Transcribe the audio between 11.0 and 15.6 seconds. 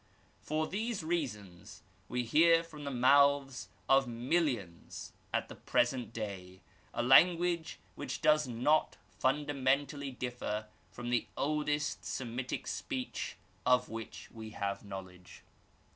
the oldest Semitic speech of which we have knowledge.